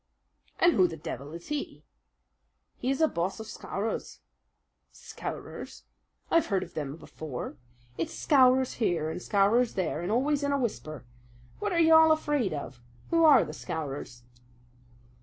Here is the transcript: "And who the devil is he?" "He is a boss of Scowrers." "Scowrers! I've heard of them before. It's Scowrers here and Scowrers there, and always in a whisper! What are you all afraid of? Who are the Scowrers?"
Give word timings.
"And 0.57 0.73
who 0.73 0.87
the 0.87 0.97
devil 0.97 1.31
is 1.31 1.49
he?" 1.49 1.83
"He 2.79 2.89
is 2.89 3.01
a 3.01 3.07
boss 3.07 3.39
of 3.39 3.45
Scowrers." 3.45 4.21
"Scowrers! 4.91 5.83
I've 6.31 6.47
heard 6.47 6.63
of 6.63 6.73
them 6.73 6.95
before. 6.95 7.57
It's 7.99 8.11
Scowrers 8.11 8.73
here 8.81 9.11
and 9.11 9.21
Scowrers 9.21 9.75
there, 9.75 10.01
and 10.01 10.11
always 10.11 10.41
in 10.41 10.51
a 10.51 10.57
whisper! 10.57 11.05
What 11.59 11.71
are 11.71 11.79
you 11.79 11.93
all 11.93 12.11
afraid 12.11 12.51
of? 12.51 12.81
Who 13.11 13.23
are 13.25 13.43
the 13.43 13.53
Scowrers?" 13.53 14.23